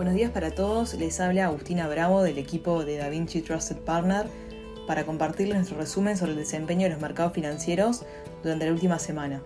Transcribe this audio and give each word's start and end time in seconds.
Buenos 0.00 0.14
días 0.14 0.30
para 0.30 0.50
todos, 0.50 0.94
les 0.94 1.20
habla 1.20 1.44
Agustina 1.44 1.86
Bravo 1.86 2.22
del 2.22 2.38
equipo 2.38 2.86
de 2.86 2.96
DaVinci 2.96 3.42
Trusted 3.42 3.76
Partner 3.80 4.28
para 4.86 5.04
compartirles 5.04 5.56
nuestro 5.56 5.76
resumen 5.76 6.16
sobre 6.16 6.32
el 6.32 6.38
desempeño 6.38 6.84
de 6.84 6.88
los 6.94 7.02
mercados 7.02 7.34
financieros 7.34 8.06
durante 8.42 8.64
la 8.64 8.72
última 8.72 8.98
semana. 8.98 9.42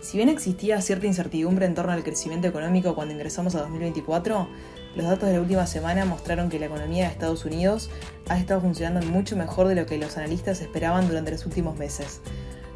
Si 0.00 0.16
bien 0.16 0.30
existía 0.30 0.80
cierta 0.80 1.06
incertidumbre 1.06 1.66
en 1.66 1.74
torno 1.74 1.92
al 1.92 2.02
crecimiento 2.02 2.48
económico 2.48 2.94
cuando 2.94 3.12
ingresamos 3.12 3.54
a 3.54 3.60
2024, 3.60 4.48
los 4.96 5.06
datos 5.06 5.28
de 5.28 5.34
la 5.34 5.42
última 5.42 5.66
semana 5.66 6.06
mostraron 6.06 6.48
que 6.48 6.58
la 6.58 6.66
economía 6.66 7.04
de 7.04 7.12
Estados 7.12 7.44
Unidos 7.44 7.90
ha 8.30 8.38
estado 8.38 8.62
funcionando 8.62 9.06
mucho 9.06 9.36
mejor 9.36 9.68
de 9.68 9.74
lo 9.74 9.84
que 9.84 9.98
los 9.98 10.16
analistas 10.16 10.62
esperaban 10.62 11.08
durante 11.08 11.32
los 11.32 11.44
últimos 11.44 11.76
meses. 11.76 12.22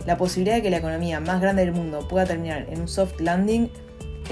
La 0.04 0.18
posibilidad 0.18 0.56
de 0.56 0.62
que 0.62 0.68
la 0.68 0.76
economía 0.76 1.20
más 1.20 1.40
grande 1.40 1.64
del 1.64 1.72
mundo 1.72 2.06
pueda 2.06 2.26
terminar 2.26 2.66
en 2.68 2.82
un 2.82 2.88
soft 2.88 3.18
landing 3.18 3.70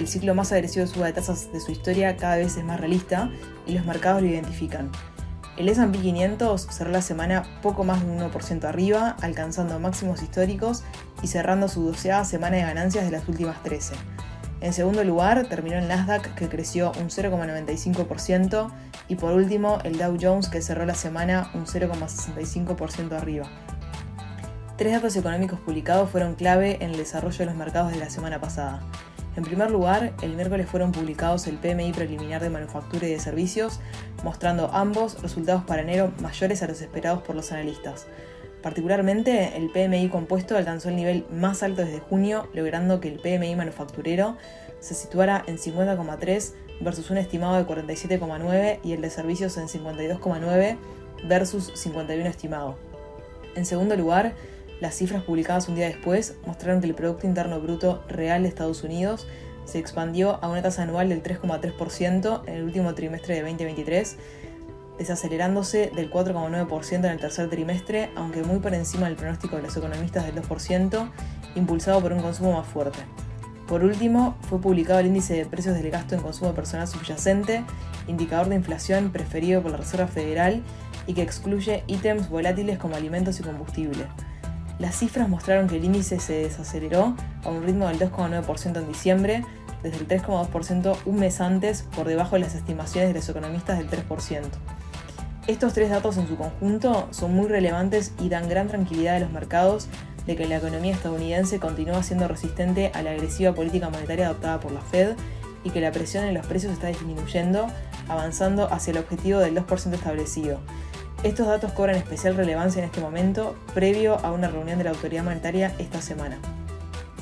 el 0.02 0.08
ciclo 0.08 0.34
más 0.34 0.50
agresivo 0.50 0.84
de 0.84 0.92
suba 0.92 1.06
de 1.06 1.12
tasas 1.12 1.52
de 1.52 1.60
su 1.60 1.70
historia 1.70 2.16
cada 2.16 2.36
vez 2.36 2.56
es 2.56 2.64
más 2.64 2.80
realista 2.80 3.30
y 3.66 3.74
los 3.74 3.86
mercados 3.86 4.20
lo 4.20 4.26
identifican. 4.26 4.90
El 5.56 5.68
S&P 5.68 5.96
500 5.96 6.60
cerró 6.70 6.90
la 6.90 7.02
semana 7.02 7.44
poco 7.62 7.84
más 7.84 8.04
de 8.04 8.10
un 8.10 8.18
1% 8.18 8.64
arriba, 8.64 9.16
alcanzando 9.20 9.78
máximos 9.78 10.20
históricos 10.20 10.82
y 11.22 11.28
cerrando 11.28 11.68
su 11.68 11.84
doceava 11.84 12.24
semana 12.24 12.56
de 12.56 12.62
ganancias 12.62 13.04
de 13.04 13.12
las 13.12 13.28
últimas 13.28 13.62
13. 13.62 13.94
En 14.60 14.72
segundo 14.72 15.04
lugar, 15.04 15.46
terminó 15.48 15.78
el 15.78 15.86
Nasdaq 15.86 16.34
que 16.34 16.48
creció 16.48 16.90
un 16.98 17.08
0,95% 17.08 18.72
y 19.06 19.14
por 19.14 19.34
último 19.34 19.78
el 19.84 19.98
Dow 19.98 20.16
Jones 20.20 20.48
que 20.48 20.62
cerró 20.62 20.84
la 20.84 20.96
semana 20.96 21.48
un 21.54 21.66
0,65% 21.66 23.12
arriba. 23.12 23.48
Tres 24.76 24.94
datos 24.94 25.14
económicos 25.14 25.60
publicados 25.60 26.10
fueron 26.10 26.34
clave 26.34 26.78
en 26.82 26.90
el 26.90 26.96
desarrollo 26.96 27.38
de 27.38 27.46
los 27.46 27.54
mercados 27.54 27.92
de 27.92 27.98
la 27.98 28.10
semana 28.10 28.40
pasada. 28.40 28.82
En 29.34 29.44
primer 29.44 29.70
lugar, 29.70 30.12
el 30.20 30.34
miércoles 30.34 30.68
fueron 30.68 30.92
publicados 30.92 31.46
el 31.46 31.56
PMI 31.56 31.92
preliminar 31.92 32.42
de 32.42 32.50
manufactura 32.50 33.06
y 33.06 33.12
de 33.12 33.18
servicios, 33.18 33.80
mostrando 34.22 34.70
ambos 34.72 35.22
resultados 35.22 35.64
para 35.64 35.82
enero 35.82 36.12
mayores 36.20 36.62
a 36.62 36.68
los 36.68 36.82
esperados 36.82 37.22
por 37.22 37.34
los 37.34 37.50
analistas. 37.50 38.06
Particularmente, 38.62 39.56
el 39.56 39.70
PMI 39.70 40.08
compuesto 40.10 40.56
alcanzó 40.56 40.90
el 40.90 40.96
nivel 40.96 41.24
más 41.32 41.62
alto 41.62 41.82
desde 41.82 41.98
junio, 41.98 42.48
logrando 42.52 43.00
que 43.00 43.08
el 43.08 43.18
PMI 43.18 43.56
manufacturero 43.56 44.36
se 44.80 44.94
situara 44.94 45.42
en 45.46 45.56
50,3 45.56 46.52
versus 46.80 47.10
un 47.10 47.16
estimado 47.16 47.56
de 47.56 47.66
47,9 47.66 48.80
y 48.84 48.92
el 48.92 49.00
de 49.00 49.10
servicios 49.10 49.56
en 49.56 49.68
52,9 49.68 50.76
versus 51.24 51.72
51 51.74 52.28
estimado. 52.28 52.76
En 53.56 53.64
segundo 53.64 53.96
lugar, 53.96 54.34
las 54.82 54.96
cifras 54.96 55.22
publicadas 55.22 55.68
un 55.68 55.76
día 55.76 55.86
después 55.86 56.34
mostraron 56.44 56.80
que 56.80 56.88
el 56.88 56.94
Producto 56.96 57.24
Interno 57.24 57.60
Bruto 57.60 58.02
Real 58.08 58.42
de 58.42 58.48
Estados 58.48 58.82
Unidos 58.82 59.28
se 59.64 59.78
expandió 59.78 60.42
a 60.42 60.48
una 60.48 60.60
tasa 60.60 60.82
anual 60.82 61.08
del 61.08 61.22
3,3% 61.22 62.42
en 62.48 62.54
el 62.54 62.64
último 62.64 62.92
trimestre 62.92 63.36
de 63.36 63.42
2023, 63.42 64.16
desacelerándose 64.98 65.92
del 65.94 66.10
4,9% 66.10 66.96
en 66.96 67.04
el 67.04 67.20
tercer 67.20 67.48
trimestre, 67.48 68.10
aunque 68.16 68.42
muy 68.42 68.58
por 68.58 68.74
encima 68.74 69.06
del 69.06 69.14
pronóstico 69.14 69.54
de 69.54 69.62
los 69.62 69.76
economistas 69.76 70.26
del 70.26 70.42
2%, 70.42 71.10
impulsado 71.54 72.00
por 72.00 72.12
un 72.12 72.20
consumo 72.20 72.54
más 72.54 72.66
fuerte. 72.66 72.98
Por 73.68 73.84
último, 73.84 74.36
fue 74.48 74.60
publicado 74.60 74.98
el 74.98 75.06
índice 75.06 75.34
de 75.34 75.46
precios 75.46 75.76
del 75.76 75.92
gasto 75.92 76.16
en 76.16 76.22
consumo 76.22 76.54
personal 76.54 76.88
subyacente, 76.88 77.62
indicador 78.08 78.48
de 78.48 78.56
inflación 78.56 79.12
preferido 79.12 79.62
por 79.62 79.70
la 79.70 79.76
Reserva 79.76 80.08
Federal 80.08 80.60
y 81.06 81.14
que 81.14 81.22
excluye 81.22 81.84
ítems 81.86 82.28
volátiles 82.28 82.80
como 82.80 82.96
alimentos 82.96 83.38
y 83.38 83.44
combustible. 83.44 84.06
Las 84.82 84.96
cifras 84.96 85.28
mostraron 85.28 85.68
que 85.68 85.76
el 85.76 85.84
índice 85.84 86.18
se 86.18 86.32
desaceleró 86.32 87.14
a 87.44 87.50
un 87.50 87.62
ritmo 87.62 87.86
del 87.86 88.00
2,9% 88.00 88.78
en 88.78 88.88
diciembre, 88.88 89.44
desde 89.80 89.98
el 89.98 90.08
3,2% 90.08 90.96
un 91.06 91.20
mes 91.20 91.40
antes, 91.40 91.84
por 91.94 92.08
debajo 92.08 92.34
de 92.34 92.40
las 92.40 92.56
estimaciones 92.56 93.10
de 93.10 93.14
los 93.14 93.28
economistas 93.28 93.78
del 93.78 93.88
3%. 93.88 94.42
Estos 95.46 95.72
tres 95.72 95.88
datos 95.88 96.16
en 96.16 96.26
su 96.26 96.36
conjunto 96.36 97.06
son 97.12 97.32
muy 97.32 97.46
relevantes 97.46 98.12
y 98.20 98.28
dan 98.28 98.48
gran 98.48 98.66
tranquilidad 98.66 99.14
a 99.14 99.20
los 99.20 99.30
mercados 99.30 99.86
de 100.26 100.34
que 100.34 100.48
la 100.48 100.56
economía 100.56 100.94
estadounidense 100.94 101.60
continúa 101.60 102.02
siendo 102.02 102.26
resistente 102.26 102.90
a 102.92 103.02
la 103.02 103.12
agresiva 103.12 103.54
política 103.54 103.88
monetaria 103.88 104.26
adoptada 104.26 104.58
por 104.58 104.72
la 104.72 104.80
Fed 104.80 105.14
y 105.62 105.70
que 105.70 105.80
la 105.80 105.92
presión 105.92 106.24
en 106.24 106.34
los 106.34 106.44
precios 106.44 106.72
está 106.72 106.88
disminuyendo, 106.88 107.68
avanzando 108.08 108.66
hacia 108.72 108.90
el 108.90 108.98
objetivo 108.98 109.38
del 109.38 109.54
2% 109.54 109.94
establecido, 109.94 110.58
estos 111.22 111.46
datos 111.46 111.72
cobran 111.72 111.96
especial 111.96 112.36
relevancia 112.36 112.80
en 112.80 112.86
este 112.86 113.00
momento, 113.00 113.54
previo 113.74 114.18
a 114.24 114.32
una 114.32 114.48
reunión 114.48 114.78
de 114.78 114.84
la 114.84 114.90
autoridad 114.90 115.22
monetaria 115.22 115.72
esta 115.78 116.02
semana. 116.02 116.38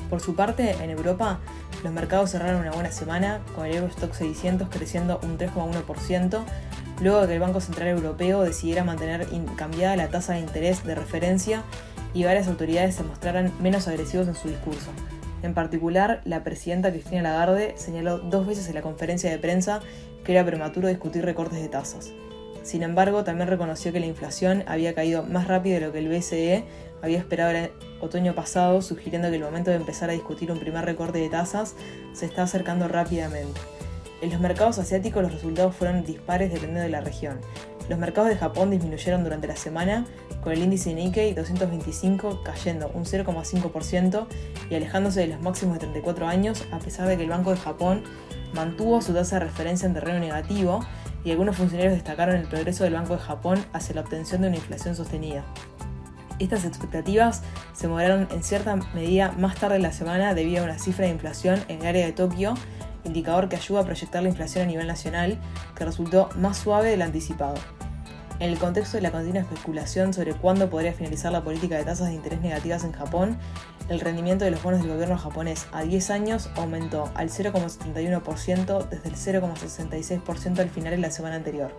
Por 0.09 0.21
su 0.21 0.35
parte, 0.35 0.71
en 0.83 0.89
Europa, 0.89 1.39
los 1.83 1.93
mercados 1.93 2.31
cerraron 2.31 2.61
una 2.61 2.71
buena 2.71 2.91
semana, 2.91 3.41
con 3.55 3.65
el 3.65 3.75
Eurostock 3.75 4.13
600 4.13 4.69
creciendo 4.69 5.19
un 5.23 5.37
3,1%, 5.37 6.43
luego 6.99 7.21
de 7.21 7.27
que 7.27 7.33
el 7.35 7.39
Banco 7.39 7.61
Central 7.61 7.89
Europeo 7.89 8.41
decidiera 8.41 8.83
mantener 8.83 9.27
cambiada 9.55 9.95
la 9.95 10.09
tasa 10.09 10.33
de 10.33 10.39
interés 10.39 10.83
de 10.83 10.95
referencia 10.95 11.63
y 12.13 12.23
varias 12.23 12.47
autoridades 12.47 12.95
se 12.95 13.03
mostraran 13.03 13.51
menos 13.61 13.87
agresivos 13.87 14.27
en 14.27 14.35
su 14.35 14.47
discurso. 14.47 14.91
En 15.43 15.53
particular, 15.53 16.21
la 16.25 16.43
presidenta 16.43 16.91
Cristina 16.91 17.21
Lagarde 17.21 17.75
señaló 17.77 18.17
dos 18.17 18.45
veces 18.47 18.67
en 18.67 18.75
la 18.75 18.81
conferencia 18.81 19.29
de 19.29 19.37
prensa 19.37 19.79
que 20.23 20.33
era 20.33 20.45
prematuro 20.45 20.87
discutir 20.87 21.23
recortes 21.23 21.61
de 21.61 21.69
tasas. 21.69 22.11
Sin 22.63 22.83
embargo, 22.83 23.23
también 23.23 23.49
reconoció 23.49 23.91
que 23.91 23.99
la 23.99 24.05
inflación 24.05 24.63
había 24.67 24.93
caído 24.93 25.23
más 25.23 25.47
rápido 25.47 25.79
de 25.79 25.85
lo 25.87 25.91
que 25.91 25.99
el 25.99 26.09
BCE 26.09 26.63
había 27.01 27.17
esperado 27.17 27.51
el 27.51 27.71
otoño 27.99 28.35
pasado, 28.35 28.81
sugiriendo 28.81 29.29
que 29.29 29.37
el 29.37 29.43
momento 29.43 29.71
de 29.71 29.77
empezar 29.77 30.09
a 30.09 30.13
discutir 30.13 30.51
un 30.51 30.59
primer 30.59 30.85
recorte 30.85 31.19
de 31.19 31.29
tasas 31.29 31.75
se 32.13 32.25
está 32.25 32.43
acercando 32.43 32.87
rápidamente. 32.87 33.59
En 34.21 34.29
los 34.29 34.39
mercados 34.39 34.77
asiáticos 34.77 35.23
los 35.23 35.33
resultados 35.33 35.75
fueron 35.75 36.03
dispares 36.05 36.51
dependiendo 36.51 36.81
de 36.81 36.89
la 36.89 37.01
región. 37.01 37.39
Los 37.89 37.97
mercados 37.97 38.29
de 38.29 38.37
Japón 38.37 38.69
disminuyeron 38.69 39.23
durante 39.23 39.47
la 39.47 39.55
semana, 39.55 40.05
con 40.43 40.53
el 40.53 40.59
índice 40.59 40.93
Nikkei 40.93 41.33
225 41.33 42.43
cayendo 42.43 42.91
un 42.93 43.05
0,5% 43.05 44.27
y 44.69 44.75
alejándose 44.75 45.21
de 45.21 45.27
los 45.27 45.41
máximos 45.41 45.73
de 45.75 45.79
34 45.81 46.27
años, 46.27 46.65
a 46.71 46.79
pesar 46.79 47.07
de 47.07 47.17
que 47.17 47.23
el 47.23 47.29
Banco 47.29 47.49
de 47.49 47.57
Japón 47.57 48.03
mantuvo 48.53 49.01
su 49.01 49.13
tasa 49.13 49.39
de 49.39 49.45
referencia 49.45 49.87
en 49.87 49.93
terreno 49.93 50.19
negativo 50.19 50.85
y 51.23 51.31
algunos 51.31 51.57
funcionarios 51.57 51.93
destacaron 51.93 52.35
el 52.35 52.47
progreso 52.47 52.83
del 52.83 52.93
Banco 52.93 53.15
de 53.15 53.21
Japón 53.21 53.63
hacia 53.73 53.95
la 53.95 54.01
obtención 54.01 54.41
de 54.41 54.47
una 54.47 54.57
inflación 54.57 54.95
sostenida. 54.95 55.43
Estas 56.39 56.65
expectativas 56.65 57.43
se 57.73 57.87
moderaron 57.87 58.27
en 58.31 58.43
cierta 58.43 58.75
medida 58.95 59.31
más 59.37 59.55
tarde 59.55 59.75
en 59.75 59.83
la 59.83 59.93
semana 59.93 60.33
debido 60.33 60.61
a 60.61 60.65
una 60.65 60.79
cifra 60.79 61.05
de 61.05 61.11
inflación 61.11 61.59
en 61.67 61.81
el 61.81 61.87
área 61.87 62.05
de 62.05 62.13
Tokio, 62.13 62.55
indicador 63.03 63.47
que 63.47 63.57
ayuda 63.57 63.81
a 63.81 63.85
proyectar 63.85 64.23
la 64.23 64.29
inflación 64.29 64.63
a 64.63 64.67
nivel 64.67 64.87
nacional, 64.87 65.39
que 65.75 65.85
resultó 65.85 66.29
más 66.37 66.57
suave 66.57 66.89
del 66.89 67.03
anticipado. 67.03 67.55
En 68.41 68.49
el 68.49 68.57
contexto 68.57 68.97
de 68.97 69.03
la 69.03 69.11
continua 69.11 69.41
especulación 69.41 70.15
sobre 70.15 70.33
cuándo 70.33 70.67
podría 70.67 70.93
finalizar 70.93 71.31
la 71.31 71.43
política 71.43 71.77
de 71.77 71.83
tasas 71.83 72.07
de 72.07 72.15
interés 72.15 72.41
negativas 72.41 72.83
en 72.83 72.91
Japón, 72.91 73.37
el 73.87 73.99
rendimiento 73.99 74.45
de 74.45 74.49
los 74.49 74.63
bonos 74.63 74.81
del 74.81 74.89
gobierno 74.89 75.15
japonés 75.15 75.67
a 75.71 75.83
10 75.83 76.09
años 76.09 76.49
aumentó 76.55 77.11
al 77.13 77.29
0,71% 77.29 78.89
desde 78.89 79.09
el 79.09 79.43
0,66% 79.43 80.57
al 80.57 80.69
final 80.71 80.89
de 80.89 80.97
la 80.97 81.11
semana 81.11 81.35
anterior. 81.35 81.71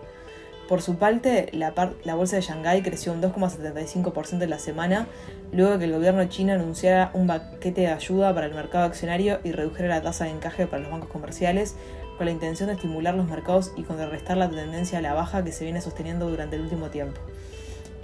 Por 0.69 0.81
su 0.81 0.95
parte, 0.95 1.49
la, 1.51 1.73
bolsa 2.15 2.37
de 2.37 2.41
Shanghái 2.41 2.81
creció 2.81 3.11
un 3.11 3.21
2,75% 3.21 4.41
en 4.43 4.49
la 4.49 4.57
semana, 4.57 5.07
luego 5.51 5.77
que 5.77 5.83
el 5.83 5.91
gobierno 5.91 6.23
chino 6.29 6.53
anunciara 6.53 7.11
un 7.13 7.27
paquete 7.27 7.81
de 7.81 7.87
ayuda 7.87 8.33
para 8.33 8.45
el 8.45 8.53
mercado 8.53 8.85
accionario 8.85 9.41
y 9.43 9.51
redujera 9.51 9.89
la 9.89 10.01
tasa 10.01 10.23
de 10.23 10.31
encaje 10.31 10.65
para 10.65 10.81
los 10.81 10.91
bancos 10.91 11.09
comerciales, 11.09 11.75
con 12.17 12.25
la 12.25 12.31
intención 12.31 12.67
de 12.67 12.75
estimular 12.75 13.15
los 13.15 13.27
mercados 13.27 13.71
y 13.75 13.83
contrarrestar 13.83 14.37
la 14.37 14.49
tendencia 14.49 14.99
a 14.99 15.01
la 15.01 15.13
baja 15.13 15.43
que 15.43 15.51
se 15.51 15.63
viene 15.63 15.81
sosteniendo 15.81 16.29
durante 16.29 16.55
el 16.55 16.63
último 16.63 16.87
tiempo. 16.89 17.19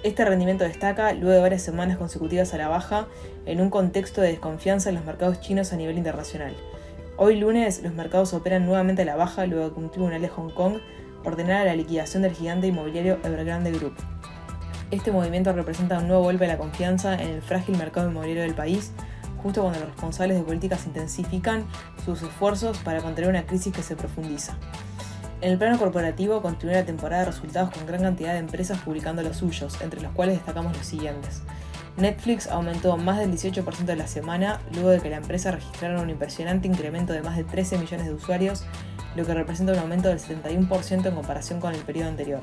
Este 0.02 0.24
rendimiento 0.24 0.64
destaca 0.64 1.12
luego 1.14 1.32
de 1.32 1.42
varias 1.42 1.62
semanas 1.62 1.98
consecutivas 1.98 2.54
a 2.54 2.58
la 2.58 2.70
baja 2.70 3.08
en 3.46 3.60
un 3.60 3.70
contexto 3.70 4.22
de 4.22 4.30
desconfianza 4.30 4.90
en 4.90 4.96
los 4.96 5.06
mercados 5.06 5.42
chinos 5.42 5.74
a 5.74 5.76
nivel 5.76 5.98
internacional. 5.98 6.56
Hoy 7.18 7.36
lunes 7.36 7.84
los 7.84 7.94
mercados 7.94 8.34
operan 8.34 8.66
nuevamente 8.66 9.02
a 9.02 9.06
la 9.06 9.18
baja 9.18 9.46
luego 9.46 9.66
de 9.66 9.74
que 9.74 9.80
un 9.82 9.92
tribunal 9.92 10.22
de 10.22 10.30
Hong 10.30 10.52
Kong 10.52 10.78
ordenara 11.26 11.66
la 11.66 11.76
liquidación 11.76 12.24
del 12.24 12.34
gigante 12.34 12.68
inmobiliario 12.68 13.20
Evergrande 13.26 13.72
Group. 13.72 13.96
Este 14.90 15.12
movimiento 15.12 15.52
representa 15.52 16.00
un 16.00 16.08
nuevo 16.08 16.24
golpe 16.24 16.46
a 16.46 16.48
la 16.48 16.58
confianza 16.58 17.16
en 17.16 17.30
el 17.30 17.42
frágil 17.42 17.78
mercado 17.78 18.10
inmobiliario 18.10 18.44
del 18.44 18.56
país, 18.56 18.94
justo 19.42 19.62
cuando 19.62 19.80
los 19.80 19.90
responsables 19.90 20.38
de 20.38 20.44
políticas 20.44 20.86
intensifican 20.86 21.66
sus 22.06 22.22
esfuerzos 22.22 22.78
para 22.80 23.02
contener 23.02 23.30
una 23.30 23.46
crisis 23.46 23.74
que 23.74 23.84
se 23.84 23.96
profundiza. 23.96 24.58
En 25.42 25.54
el 25.54 25.58
plano 25.58 25.80
corporativo 25.80 26.42
continúa 26.42 26.76
la 26.76 26.86
temporada 26.86 27.24
de 27.24 27.32
resultados 27.32 27.72
con 27.72 27.86
gran 27.86 28.02
cantidad 28.02 28.34
de 28.34 28.40
empresas 28.40 28.80
publicando 28.80 29.22
los 29.22 29.38
suyos, 29.38 29.80
entre 29.82 30.02
los 30.02 30.12
cuales 30.12 30.36
destacamos 30.36 30.76
los 30.76 30.86
siguientes. 30.86 31.42
Netflix 31.96 32.48
aumentó 32.48 32.98
más 32.98 33.20
del 33.20 33.32
18% 33.32 33.86
de 33.86 33.96
la 33.96 34.08
semana, 34.08 34.62
luego 34.74 34.90
de 34.90 35.00
que 35.00 35.10
la 35.10 35.18
empresa 35.18 35.52
registrara 35.52 36.02
un 36.02 36.10
impresionante 36.10 36.68
incremento 36.68 37.14
de 37.14 37.22
más 37.22 37.38
de 37.38 37.44
13 37.44 37.78
millones 37.78 38.08
de 38.08 38.14
usuarios, 38.14 38.66
lo 39.16 39.26
que 39.26 39.34
representa 39.34 39.74
un 39.74 39.80
aumento 39.80 40.10
del 40.10 40.20
71% 40.20 41.06
en 41.06 41.16
comparación 41.16 41.60
con 41.60 41.74
el 41.74 41.82
periodo 41.82 42.10
anterior. 42.10 42.42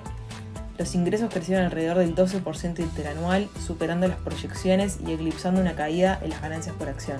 Los 0.78 0.94
ingresos 0.94 1.31
crecieron 1.32 1.64
alrededor 1.64 1.99
del 1.99 2.14
12% 2.14 2.81
interanual, 2.81 3.49
superando 3.67 4.06
las 4.08 4.19
proyecciones 4.19 4.99
y 5.06 5.12
eclipsando 5.12 5.61
una 5.61 5.75
caída 5.75 6.19
en 6.23 6.31
las 6.31 6.43
ganancias 6.43 6.76
por 6.76 6.88
acción. 6.88 7.19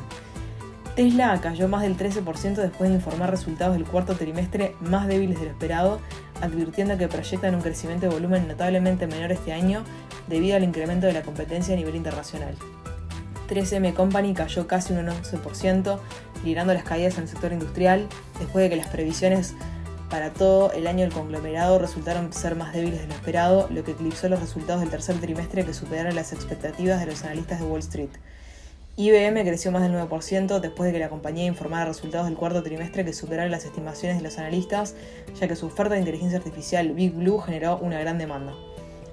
Tesla 0.95 1.39
cayó 1.43 1.69
más 1.69 1.83
del 1.83 1.97
13% 1.97 2.55
después 2.55 2.89
de 2.89 2.97
informar 2.97 3.31
resultados 3.31 3.75
del 3.75 3.85
cuarto 3.85 4.15
trimestre 4.15 4.75
más 4.81 5.07
débiles 5.07 5.39
de 5.39 5.47
lo 5.47 5.51
esperado, 5.51 6.01
advirtiendo 6.41 6.97
que 6.97 7.09
proyectan 7.09 7.55
un 7.55 7.61
crecimiento 7.61 8.07
de 8.07 8.15
volumen 8.15 8.49
notablemente 8.49 9.07
menor 9.07 9.33
este 9.33 9.53
año 9.53 9.85
debido 10.27 10.57
al 10.57 10.65
incremento 10.65 11.07
de 11.07 11.13
la 11.13 11.23
competencia 11.23 11.75
a 11.75 11.77
nivel 11.77 11.97
internacional. 11.97 12.55
3M 13.49 13.95
Company 13.95 14.35
cayó 14.35 14.67
casi 14.67 14.93
un 14.93 15.07
11%, 15.07 15.99
liderando 16.45 16.75
las 16.75 16.85
caídas 16.85 17.17
en 17.17 17.25
el 17.25 17.29
sector 17.29 17.53
industrial, 17.53 18.07
después 18.39 18.65
de 18.65 18.71
que 18.71 18.77
las 18.77 18.89
previsiones 18.89 19.55
para 20.11 20.33
todo 20.33 20.73
el 20.73 20.87
año 20.87 21.01
del 21.01 21.13
conglomerado 21.13 21.79
resultaron 21.79 22.33
ser 22.33 22.55
más 22.55 22.73
débiles 22.73 23.01
de 23.01 23.09
lo 23.09 23.15
esperado, 23.15 23.69
lo 23.71 23.83
que 23.83 23.93
eclipsó 23.93 24.29
los 24.29 24.41
resultados 24.41 24.81
del 24.81 24.91
tercer 24.91 25.17
trimestre 25.21 25.65
que 25.65 25.75
superaron 25.75 26.15
las 26.15 26.33
expectativas 26.33 27.01
de 27.01 27.07
los 27.07 27.25
analistas 27.25 27.61
de 27.61 27.67
Wall 27.67 27.81
Street. 27.81 28.11
IBM 28.99 29.43
creció 29.43 29.73
más 29.73 29.83
del 29.83 29.93
9% 29.93 30.59
después 30.61 30.87
de 30.87 30.93
que 30.93 30.99
la 30.99 31.11
compañía 31.11 31.45
informara 31.45 31.85
resultados 31.85 32.27
del 32.27 32.37
cuarto 32.37 32.63
trimestre 32.63 33.05
que 33.05 33.13
superaron 33.13 33.51
las 33.51 33.67
estimaciones 33.67 34.17
de 34.17 34.23
los 34.23 34.39
analistas, 34.39 34.95
ya 35.39 35.49
que 35.49 35.57
su 35.57 35.67
oferta 35.67 35.95
de 35.95 36.01
inteligencia 36.01 36.39
artificial 36.39 36.93
Big 36.93 37.13
Blue 37.13 37.39
generó 37.39 37.77
una 37.79 38.01
gran 38.01 38.17
demanda. 38.17 38.55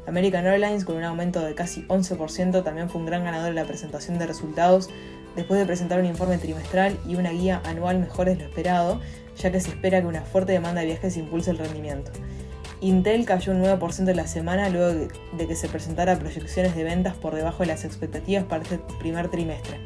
American 0.06 0.46
Airlines, 0.46 0.86
con 0.86 0.96
un 0.96 1.04
aumento 1.04 1.42
de 1.42 1.56
casi 1.56 1.84
11%, 1.88 2.64
también 2.64 2.90
fue 2.90 3.02
un 3.02 3.08
gran 3.08 3.24
ganador 3.24 3.50
en 3.50 3.56
la 3.56 3.66
presentación 3.66 4.20
de 4.20 4.28
resultados, 4.28 4.90
después 5.36 5.60
de 5.60 5.66
presentar 5.66 6.00
un 6.00 6.06
informe 6.06 6.38
trimestral 6.38 6.98
y 7.08 7.16
una 7.16 7.32
guía 7.32 7.62
anual 7.66 8.00
mejores 8.00 8.38
de 8.38 8.44
lo 8.44 8.50
esperado, 8.50 9.02
ya 9.38 9.52
que 9.52 9.60
se 9.60 9.70
espera 9.70 10.02
que 10.02 10.08
una 10.08 10.22
fuerte 10.22 10.52
demanda 10.52 10.82
de 10.82 10.88
viajes 10.88 11.18
impulse 11.18 11.52
el 11.52 11.58
rendimiento. 11.58 12.12
Intel 12.82 13.26
cayó 13.26 13.54
un 13.54 13.64
9% 13.64 14.10
en 14.10 14.18
la 14.18 14.28
semana 14.28 14.70
luego 14.70 15.08
de 15.38 15.48
que 15.48 15.56
se 15.56 15.70
presentara 15.70 16.20
proyecciones 16.20 16.76
de 16.76 16.84
ventas 16.84 17.16
por 17.16 17.34
debajo 17.34 17.60
de 17.60 17.68
las 17.68 17.86
expectativas 17.86 18.44
para 18.44 18.64
este 18.64 18.80
primer 19.00 19.30
trimestre. 19.30 19.80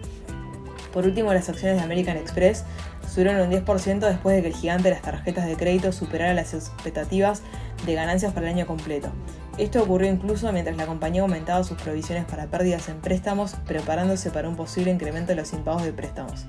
Por 0.91 1.05
último, 1.05 1.31
las 1.31 1.47
acciones 1.47 1.77
de 1.77 1.83
American 1.83 2.17
Express 2.17 2.63
subieron 3.07 3.39
un 3.39 3.51
10% 3.51 3.99
después 3.99 4.35
de 4.35 4.41
que 4.41 4.47
el 4.47 4.55
gigante 4.55 4.89
de 4.89 4.95
las 4.95 5.03
tarjetas 5.03 5.45
de 5.45 5.55
crédito 5.55 5.91
superara 5.91 6.33
las 6.33 6.55
expectativas 6.55 7.43
de 7.85 7.93
ganancias 7.93 8.33
para 8.33 8.47
el 8.47 8.55
año 8.55 8.65
completo. 8.65 9.11
Esto 9.59 9.83
ocurrió 9.83 10.11
incluso 10.11 10.51
mientras 10.51 10.75
la 10.75 10.87
compañía 10.87 11.21
aumentaba 11.21 11.63
sus 11.63 11.79
provisiones 11.79 12.25
para 12.25 12.47
pérdidas 12.47 12.89
en 12.89 12.99
préstamos, 12.99 13.55
preparándose 13.67 14.31
para 14.31 14.49
un 14.49 14.55
posible 14.55 14.91
incremento 14.91 15.33
de 15.33 15.35
los 15.35 15.53
impagos 15.53 15.83
de 15.83 15.93
préstamos. 15.93 16.45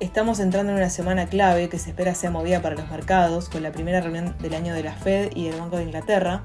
Estamos 0.00 0.40
entrando 0.40 0.72
en 0.72 0.78
una 0.78 0.88
semana 0.88 1.26
clave 1.26 1.68
que 1.68 1.78
se 1.78 1.90
espera 1.90 2.14
sea 2.14 2.30
movida 2.30 2.62
para 2.62 2.74
los 2.74 2.90
mercados, 2.90 3.50
con 3.50 3.62
la 3.62 3.70
primera 3.70 4.00
reunión 4.00 4.34
del 4.40 4.54
año 4.54 4.72
de 4.72 4.82
la 4.82 4.94
Fed 4.94 5.32
y 5.34 5.46
del 5.46 5.60
Banco 5.60 5.76
de 5.76 5.82
Inglaterra, 5.82 6.42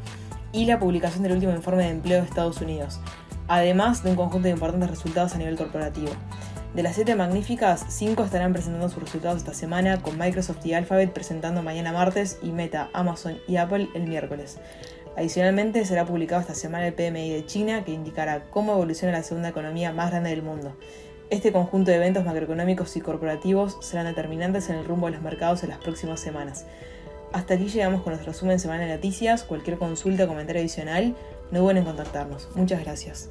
y 0.51 0.65
la 0.65 0.77
publicación 0.77 1.23
del 1.23 1.31
último 1.31 1.53
informe 1.53 1.83
de 1.83 1.91
empleo 1.91 2.19
de 2.19 2.27
Estados 2.27 2.59
Unidos, 2.59 2.99
además 3.47 4.03
de 4.03 4.09
un 4.09 4.17
conjunto 4.17 4.49
de 4.49 4.53
importantes 4.53 4.89
resultados 4.89 5.35
a 5.35 5.37
nivel 5.37 5.55
corporativo. 5.55 6.11
De 6.73 6.83
las 6.83 6.95
siete 6.95 7.15
magníficas, 7.15 7.85
cinco 7.87 8.25
estarán 8.25 8.51
presentando 8.51 8.89
sus 8.89 9.01
resultados 9.01 9.37
esta 9.37 9.53
semana, 9.53 10.01
con 10.01 10.17
Microsoft 10.17 10.65
y 10.65 10.73
Alphabet 10.73 11.13
presentando 11.13 11.63
mañana 11.63 11.93
martes 11.93 12.39
y 12.43 12.51
Meta, 12.51 12.89
Amazon 12.91 13.37
y 13.47 13.55
Apple 13.55 13.87
el 13.95 14.03
miércoles. 14.03 14.57
Adicionalmente, 15.15 15.85
será 15.85 16.05
publicado 16.05 16.41
esta 16.41 16.55
semana 16.55 16.87
el 16.87 16.93
PMI 16.93 17.29
de 17.29 17.45
China, 17.45 17.85
que 17.85 17.93
indicará 17.93 18.43
cómo 18.49 18.73
evoluciona 18.73 19.13
la 19.13 19.23
segunda 19.23 19.47
economía 19.47 19.93
más 19.93 20.11
grande 20.11 20.31
del 20.31 20.41
mundo. 20.41 20.75
Este 21.31 21.51
conjunto 21.51 21.89
de 21.89 21.97
eventos 21.97 22.23
macroeconómicos 22.23 22.95
y 22.97 23.01
corporativos 23.01 23.77
serán 23.81 24.05
determinantes 24.05 24.69
en 24.69 24.75
el 24.75 24.85
rumbo 24.85 25.07
de 25.07 25.13
los 25.13 25.23
mercados 25.23 25.63
en 25.63 25.69
las 25.69 25.79
próximas 25.79 26.19
semanas. 26.19 26.65
Hasta 27.33 27.55
aquí 27.55 27.67
llegamos 27.67 28.03
con 28.03 28.13
nuestro 28.13 28.31
resumen 28.31 28.59
semanal 28.59 28.87
de 28.87 28.95
noticias. 28.95 29.43
Cualquier 29.43 29.79
consulta 29.79 30.25
o 30.25 30.27
comentario 30.27 30.61
adicional, 30.61 31.15
no 31.49 31.61
duden 31.61 31.77
en 31.77 31.85
contactarnos. 31.85 32.49
Muchas 32.55 32.83
gracias. 32.83 33.29